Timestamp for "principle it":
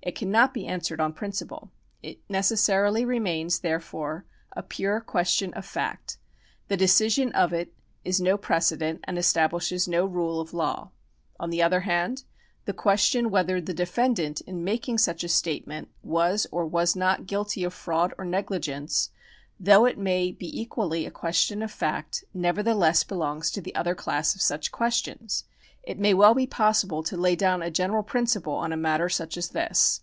1.12-2.26